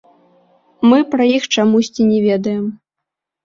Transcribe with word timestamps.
Мы 0.93 0.99
пра 1.11 1.23
іх 1.35 1.47
чамусьці 1.59 2.11
не 2.11 2.19
ведаем. 2.27 2.69